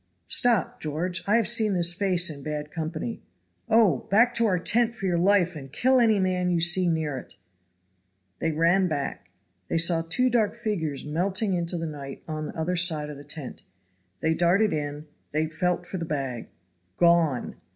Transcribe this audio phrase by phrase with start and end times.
[0.25, 3.21] "Stop, George, I have seen this face in bad company.
[3.69, 4.07] Oh!
[4.09, 7.35] back to our tent for your life, and kill any man you see near it!"
[8.39, 9.29] They ran back.
[9.67, 13.61] They saw two dark figures melting into the night on the other side the tent.
[14.21, 16.49] They darted in they felt for the bag.
[16.97, 17.57] Gone!